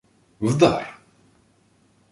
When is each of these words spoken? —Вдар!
—Вдар! 0.47 0.83